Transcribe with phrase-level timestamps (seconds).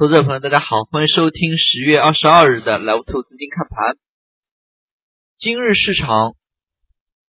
[0.00, 3.98] 投资者朋友，大家好，欢迎收听十月二十二日的莱芜投资金看盘。
[5.38, 6.36] 今日市场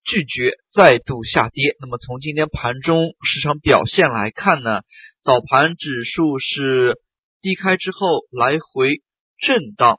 [0.05, 1.75] 拒绝再度下跌。
[1.81, 4.83] 那么从今天盘中市场表现来看呢，
[5.25, 6.95] 早盘指数是
[7.41, 9.01] 低开之后来回
[9.45, 9.97] 震荡，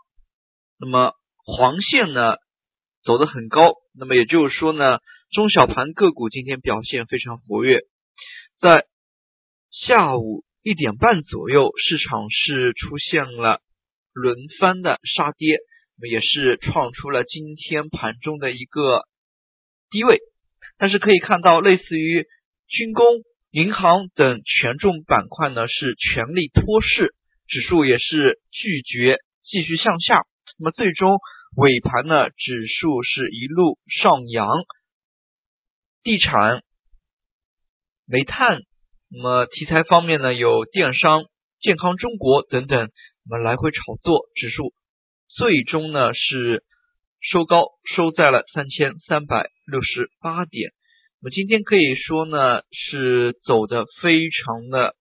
[0.80, 1.12] 那么
[1.44, 2.36] 黄线呢
[3.04, 3.74] 走得很高。
[3.94, 4.96] 那么也就是说呢，
[5.30, 7.80] 中小盘个股今天表现非常活跃，
[8.62, 8.86] 在
[9.70, 10.42] 下午。
[10.64, 13.60] 一点半左右，市场是出现了
[14.12, 15.58] 轮番的杀跌，
[16.08, 19.02] 也是创出了今天盘中的一个
[19.90, 20.20] 低位。
[20.78, 22.26] 但是可以看到，类似于
[22.68, 23.04] 军工、
[23.50, 27.12] 银行等权重板块呢，是全力托市，
[27.48, 30.22] 指数也是拒绝继续向下。
[30.58, 31.18] 那么最终
[31.56, 34.46] 尾盘呢，指数是一路上扬，
[36.04, 36.62] 地产、
[38.06, 38.60] 煤炭。
[39.14, 41.24] 那么题材方面呢，有电商、
[41.60, 42.90] 健康中国等等，
[43.28, 44.72] 那么来回炒作，指数
[45.28, 46.64] 最终呢是
[47.20, 50.70] 收高，收在了三千三百六十八点。
[51.20, 54.94] 那么今天可以说呢是走的非常的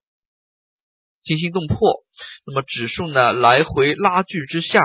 [1.23, 2.03] 惊心动魄。
[2.45, 4.77] 那么指数呢来回拉锯之下，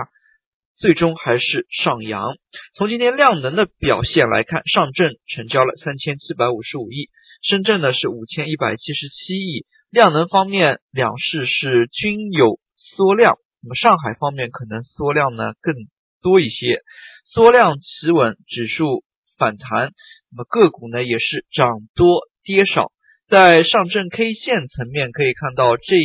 [0.78, 2.36] 最终还是上扬。
[2.76, 7.10] 从今天量能的表现来看，上证成交了三千七百五十五亿。
[7.42, 15.74] 深圳呢是五千一百七十七亿，量能方面两市是均有缩量，那么上海方面可能缩量呢更
[16.22, 16.80] 多一些，
[17.32, 19.04] 缩量企稳，指数
[19.38, 19.92] 反弹，
[20.30, 22.90] 那么个股呢也是涨多跌少，
[23.28, 25.96] 在上证 K 线层面可以看到这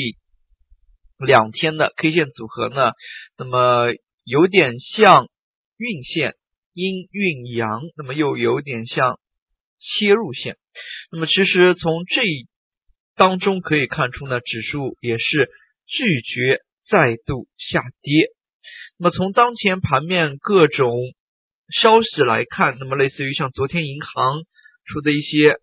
[1.18, 2.92] 两天的 K 线组合呢，
[3.38, 3.94] 那么
[4.26, 5.28] 有点像
[5.78, 6.36] 运线
[6.74, 9.20] 阴运阳，那么又有点像
[9.80, 10.58] 切入线。
[11.12, 12.22] 那么其实从这
[13.16, 15.50] 当中可以看出呢，指数也是
[15.86, 18.30] 拒绝再度下跌。
[18.98, 20.96] 那么从当前盘面各种
[21.82, 24.44] 消息来看，那么类似于像昨天银行
[24.86, 25.58] 出的一些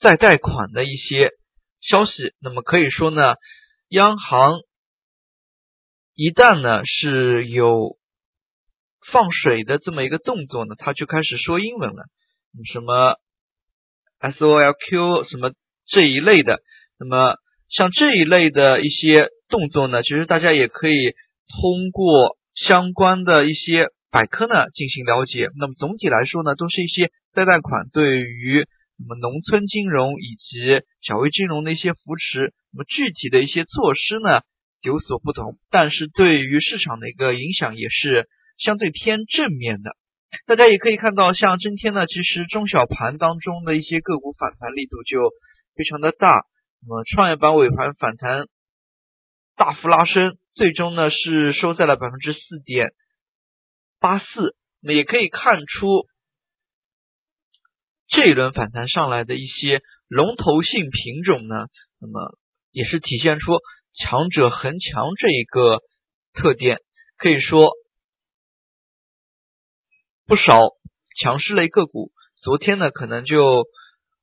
[0.00, 1.30] 再贷款的一些
[1.80, 3.34] 消息，那么可以说呢，
[3.88, 4.60] 央行
[6.14, 7.96] 一旦呢是有
[9.10, 12.04] 放水的这么一个动作呢，它就开始说英文了，
[12.72, 13.18] 什么
[14.24, 15.52] ？S O L Q 什么
[15.86, 16.60] 这一类的，
[16.98, 17.36] 那么
[17.68, 21.12] 像这一类的一些动作呢，其实大家也可以
[21.60, 25.48] 通过相关的一些百科呢进行了解。
[25.58, 28.64] 那么总体来说呢，都是一些再贷款对于
[28.96, 32.54] 那么农村金融以及小微金融的一些扶持。
[32.72, 34.40] 那么具体的一些措施呢
[34.80, 39.90] 有所不同，但是对于市场的一个影响也是相对偏正面的。
[40.46, 45.30] 大家也可以看到，像今天呢，其实中小盘当中的一些个股反弹力度就
[45.74, 46.44] 非常的大。
[46.82, 48.46] 那么创业板尾盘反弹
[49.56, 52.90] 大幅拉升，最终呢是收在了百分之四点
[54.00, 54.24] 八四。
[54.82, 56.06] 那也可以看出，
[58.08, 61.54] 这一轮反弹上来的一些龙头性品种呢，
[62.00, 62.36] 那么
[62.70, 63.52] 也是体现出
[63.94, 65.80] 强者恒强这一个
[66.34, 66.78] 特点，
[67.16, 67.72] 可以说。
[70.26, 70.58] 不少
[71.20, 72.10] 强势类个股，
[72.42, 73.66] 昨天呢可能就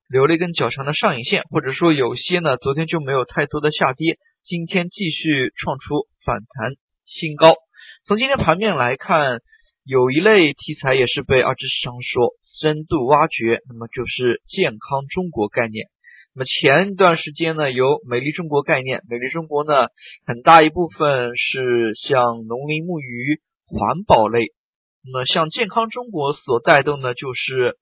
[0.09, 6.73] 留了一根较长的上影线，或者说有些呢昨天就没有太多的下跌，今天继续创出反弹
[7.05, 7.53] 新高。
[8.07, 9.41] 从今天盘面来看，
[9.85, 15.85] 有一类题材也是被二级市场所深度挖掘，那么就是健康中国概念。
[16.33, 19.85] 那么前一段时间呢，有美丽中国概念，美丽中国呢
[20.25, 24.47] 很大一部分是像农林牧渔环保类。
[25.03, 27.75] 那么，像健康中国所带动的，就是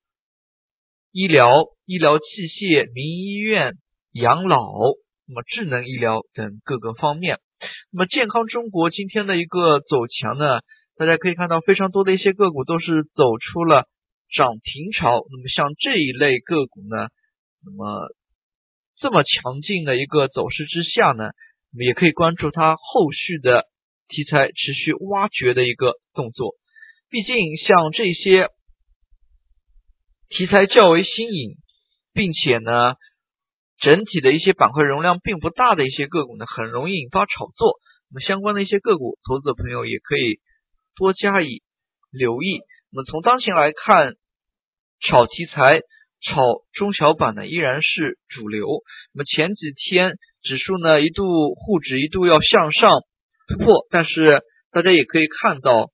[1.11, 1.51] 医疗、
[1.85, 3.73] 医疗器械、民营医院、
[4.13, 4.63] 养老，
[5.27, 7.39] 那么智能医疗等各个方面。
[7.91, 10.61] 那么，健康中国今天的一个走强呢，
[10.95, 13.83] 大家可以看到非常多的一些个股都是走出了
[14.33, 15.19] 涨停潮。
[15.29, 17.07] 那么，像这一类个股呢，
[17.65, 18.07] 那么
[18.97, 21.25] 这么强劲的一个走势之下呢，
[21.73, 23.65] 我们也可以关注它后续的
[24.07, 26.55] 题材持续挖掘的一个动作。
[27.11, 28.49] 毕竟，像这些
[30.29, 31.55] 题材较为新颖，
[32.13, 32.93] 并且呢，
[33.79, 37.79] 整体的一些板块容量并不大的一些个股呢，很容易引发炒作。
[38.11, 40.39] 那么相关的一些个股，投资者朋友也可以
[40.95, 41.63] 多加以
[42.11, 42.59] 留意。
[42.91, 44.13] 那么从当前来看，
[44.99, 45.81] 炒题材、
[46.21, 48.83] 炒中小板呢，依然是主流。
[49.13, 50.13] 那么前几天
[50.43, 53.01] 指数呢，一度沪指一度要向上
[53.47, 55.89] 突破，但是大家也可以看到。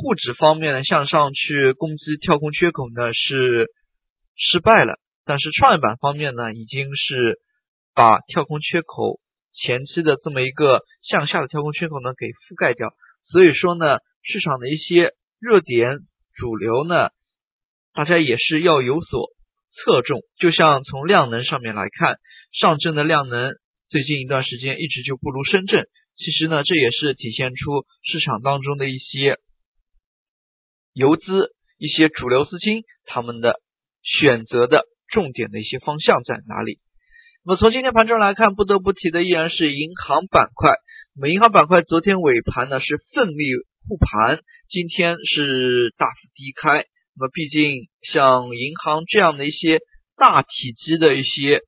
[0.00, 3.66] 沪指方面呢，向上去攻击跳空缺口呢是
[4.34, 4.94] 失败了，
[5.26, 7.38] 但是创业板方面呢，已经是
[7.94, 9.20] 把跳空缺口
[9.52, 12.88] 前期的这么一个向下的跳空缺口呢给覆盖掉。
[13.30, 15.98] 所以说呢，市场的一些热点
[16.34, 17.10] 主流呢，
[17.92, 19.28] 大家也是要有所
[19.76, 20.22] 侧重。
[20.38, 22.16] 就像从量能上面来看，
[22.58, 23.52] 上证的量能
[23.90, 25.84] 最近一段时间一直就不如深圳。
[26.16, 29.36] 其实呢，这也是体现出市场当中的一些
[30.92, 33.54] 游资、一些主流资金他们的
[34.02, 36.78] 选择的重点的一些方向在哪里。
[37.44, 40.74] 那么从今天盘中来看，不得不提的依然是银行板块。
[41.16, 43.44] 那么银行板块昨天尾盘呢是奋力
[43.88, 46.84] 护盘，今天是大幅低开。
[47.16, 49.80] 那么毕竟像银行这样的一些
[50.16, 51.60] 大体积的一些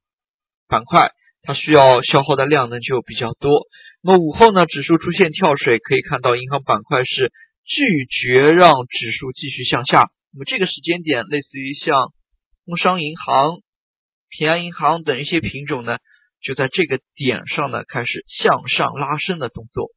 [0.68, 1.10] 板块，
[1.42, 3.62] 它需要消耗的量呢就比较多。
[4.02, 7.32] 那么午后呢，指数出现跳水，可以看到银行板块是
[7.64, 10.10] 拒绝让指数继续向下。
[10.32, 12.08] 那么这个时间点，类似于像
[12.64, 13.58] 工商银行。
[14.30, 15.98] 平安银行等一些品种呢，
[16.42, 19.88] 就在这个点上呢开始向上拉升的动作。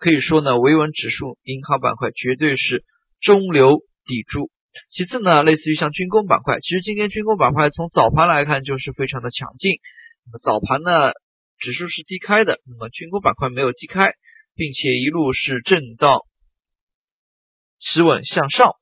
[0.00, 2.84] 可以说呢，维稳指数银行板块绝对是
[3.20, 4.50] 中流砥柱。
[4.90, 9.78] 其次呢，类似于像军工板块，其实今天军工板块从早盘来看就是非常的强劲。
[10.26, 11.12] 那么早盘呢，
[11.58, 14.12] 指数是低开的，那么军工板块没有低开，
[14.54, 16.20] 并且一路是震荡
[17.92, 18.72] 企稳向上。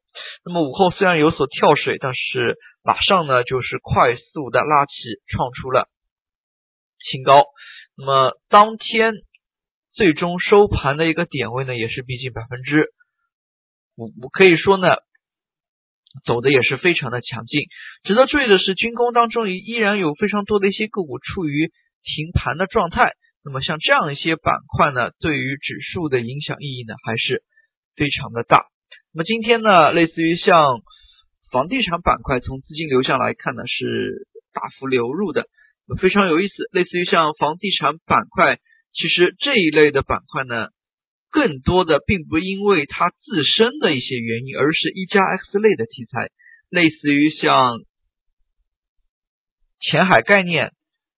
[0.45, 4.93] 那么午后虽然有所跳水，但是马上呢就是快速的拉起，
[5.27, 5.89] 创出了
[7.11, 7.45] 新高。
[7.97, 9.13] 那么当天
[9.93, 12.89] 最终收盘的一个点位呢，也是逼近百分之
[13.97, 14.89] 五，可以说呢
[16.25, 17.63] 走的也是非常的强劲。
[18.05, 21.73] 值得注意的是，军工当中依然有非常多的一些个股处于
[22.03, 23.13] 停盘的状态。
[23.45, 27.43] 那么像这样一些板块呢，对于指数的影响意义呢，还是
[27.97, 28.67] 非常的大。
[29.17, 30.83] 那么今天呢，类似于像
[31.53, 35.47] 房地产板块，从资金流向来看呢，是大幅流入的，
[36.01, 36.55] 非常有意思。
[36.73, 38.59] 类似于像房地产板块，
[38.93, 40.71] 其实这一类的板块呢，
[41.31, 46.31] 更多的并不因为它自身的一些原因，而是一加 X 类的题材，
[46.69, 47.79] 类似于像
[49.79, 50.73] 前海概念，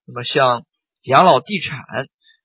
[0.07, 0.67] 那么像
[1.05, 1.79] 养老地产，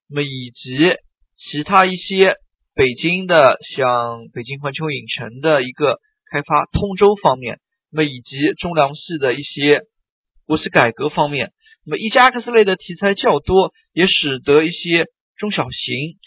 [0.07, 0.95] 那么以及
[1.35, 2.37] 其他一些。
[2.73, 5.99] 北京的像北京环球影城的一个
[6.31, 7.59] 开发，通州方面，
[7.91, 9.81] 那么以及中粮系的一些
[10.45, 11.51] 国企改革方面，
[11.85, 16.17] 那么一加 X 类的题材较多，也使得一些中小型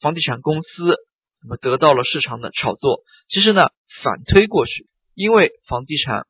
[0.00, 0.96] 房地产公司
[1.42, 3.02] 那么得到了市场的炒作。
[3.28, 3.68] 其实呢，
[4.02, 6.26] 反推过去，因为房地产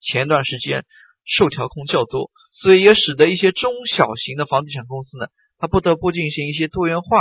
[0.00, 0.84] 前段时间
[1.24, 2.32] 受调控较多，
[2.62, 5.26] 所以也使得一些中小型的房地产公司呢。
[5.58, 7.18] 它不得不进行一些多元化，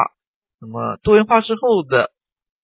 [0.61, 2.11] 那么多元化之后的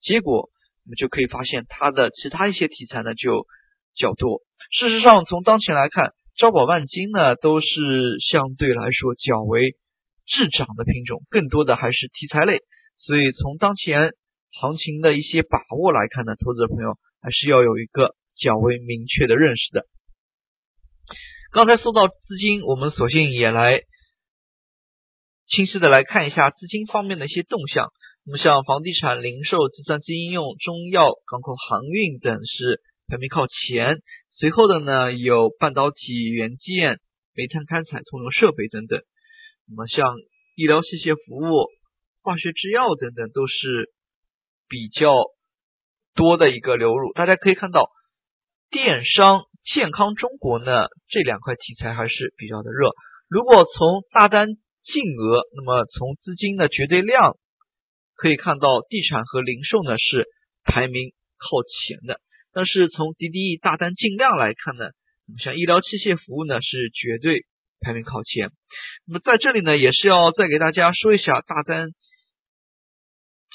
[0.01, 0.51] 结果，
[0.85, 3.47] 我们就可以发现它的其他一些题材呢就
[3.95, 4.41] 较多。
[4.79, 7.65] 事实上，从当前来看，招宝万金呢都是
[8.19, 9.75] 相对来说较为
[10.27, 12.59] 滞涨的品种，更多的还是题材类。
[12.99, 14.11] 所以从当前
[14.51, 19.85] 行情的一些把握来看呢，投资者朋友还是要有一个较为明确的认识的。
[21.51, 23.81] 刚才说到资金，我们索性也来。
[25.55, 27.89] 清晰的来看一下资金方面的一些动向。
[28.25, 33.97] 那么像房地产、零售、计算机应用、中药、港口航运等是排名靠前。
[34.33, 36.97] 随后的呢有半导体、元件、
[37.35, 38.99] 煤炭开采、通用设备等等。
[39.69, 40.15] 那么像
[40.55, 41.67] 医疗器械服务、
[42.23, 43.91] 化学制药等等都是
[44.67, 45.13] 比较
[46.15, 47.13] 多的一个流入。
[47.13, 47.89] 大家可以看到，
[48.71, 52.89] 电商、健康中国呢这两块题材还是比较的热。
[53.29, 54.47] 如果从大单
[54.83, 57.37] 净额，那么从资金的绝对量
[58.15, 60.27] 可以看到，地产和零售呢是
[60.63, 62.19] 排名靠前的。
[62.53, 64.91] 但是从 DDE 大单净量来看呢，
[65.41, 67.45] 像医疗器械服务呢是绝对
[67.79, 68.51] 排名靠前。
[69.07, 71.89] 那么在这里呢，也是要再给大家说一下，大单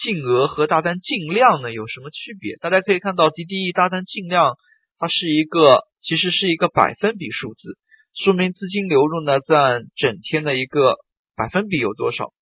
[0.03, 2.57] 净额和大单净量呢有什么区别？
[2.57, 4.57] 大家可以看到，DDE 大单净量
[4.99, 7.77] 它是一个，其实是一个百分比数字，
[8.25, 10.97] 说明资金流入呢占整天的一个。
[11.39, 12.33] 百分比有多少？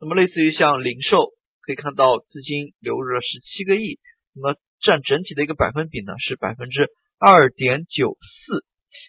[0.00, 1.32] 那么类似于像零售，
[1.62, 3.98] 可以看到资金流入了十七个亿，
[4.32, 6.86] 那么占整体的一个百分比呢是百分之
[7.18, 8.64] 二点九四。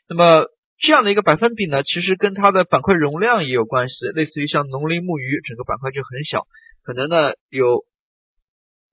[0.10, 0.48] 那么
[0.80, 3.96] 这样的一个百分比呢，其实跟它的板块容量也有关系。
[4.16, 6.48] 类似于像农林牧渔，整个板块就很小，
[6.84, 7.86] 可能呢有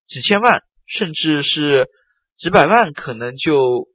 [0.06, 1.88] 几千万，甚至是
[2.38, 3.88] 几百万，可能就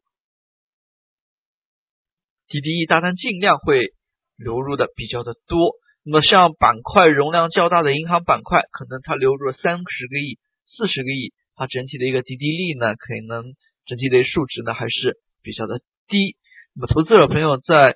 [2.50, 3.94] TDE 大单净量会
[4.38, 5.76] 流入的比较的多。
[6.10, 13.44] 那么像板块容量较大的银行板块，可能它流入了三十个亿、四十个亿，它整体的一个滴滴率呢，可能
[13.86, 16.38] 整体的数值呢还是比较的低。
[16.74, 17.96] 那么投资者朋友在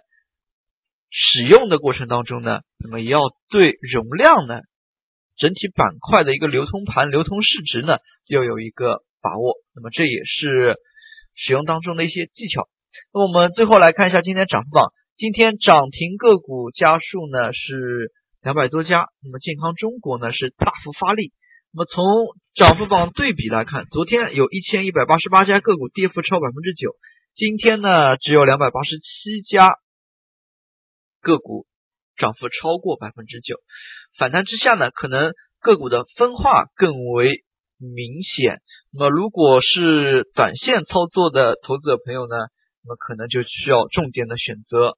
[1.09, 4.59] 使用的过程当中呢，那么也要对容量呢，
[5.37, 7.95] 整体板块的一个流通盘、流通市值呢，
[8.27, 9.53] 要有一个把握。
[9.73, 10.75] 那么这也是
[11.35, 12.67] 使用当中的一些技巧。
[13.13, 21.31] 那么我们最后来看一下今天涨幅榜，今天涨停个股家数呢是两百多家，那么健康中国呢是大幅发力。
[21.73, 22.03] 那么从
[22.55, 26.95] 涨幅榜对比来看，昨天有一千一百八十八家个股跌幅超百分之九，
[27.35, 29.75] 今天呢只有两百八十七家。
[31.23, 31.67] 个股
[32.17, 33.57] 涨幅超过百分之九，
[34.17, 37.43] 反弹之下呢，可能个股的分化更为
[37.77, 38.57] 明显。
[38.91, 42.35] 那么，如果是短线操作的投资者朋友呢，
[42.83, 44.97] 那么可能就需要重点的选择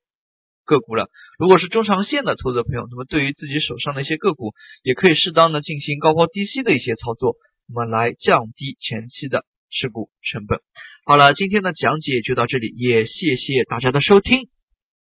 [0.66, 1.10] 个股了。
[1.38, 7.36] 如果是中长线的投资朋友，那么对于自己手上的一些个股，也可以适当的进行高抛低吸的一些操作，
[7.68, 10.60] 那么来降低前期的持股成本。
[11.06, 14.48] 好了，今天的讲解就到这里，也谢谢大家的收听，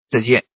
[0.09, 0.50] 再见。